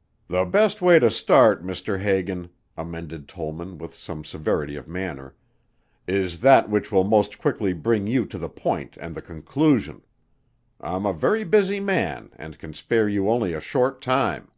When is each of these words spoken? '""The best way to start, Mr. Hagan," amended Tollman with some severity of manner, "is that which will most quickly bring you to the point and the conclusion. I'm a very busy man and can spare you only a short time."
'""The 0.28 0.44
best 0.44 0.80
way 0.80 1.00
to 1.00 1.10
start, 1.10 1.64
Mr. 1.66 1.98
Hagan," 1.98 2.50
amended 2.76 3.26
Tollman 3.26 3.78
with 3.78 3.96
some 3.96 4.22
severity 4.22 4.76
of 4.76 4.86
manner, 4.86 5.34
"is 6.06 6.38
that 6.38 6.70
which 6.70 6.92
will 6.92 7.02
most 7.02 7.38
quickly 7.38 7.72
bring 7.72 8.06
you 8.06 8.26
to 8.26 8.38
the 8.38 8.48
point 8.48 8.96
and 9.00 9.12
the 9.16 9.22
conclusion. 9.22 10.02
I'm 10.80 11.04
a 11.04 11.12
very 11.12 11.42
busy 11.42 11.80
man 11.80 12.30
and 12.36 12.56
can 12.60 12.74
spare 12.74 13.08
you 13.08 13.28
only 13.28 13.54
a 13.54 13.60
short 13.60 14.00
time." 14.00 14.52